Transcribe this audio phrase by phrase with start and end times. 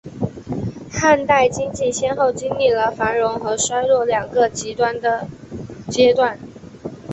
[0.91, 5.27] 汉代经济先后经历了繁荣和衰落两个极端的
[5.91, 6.39] 阶段。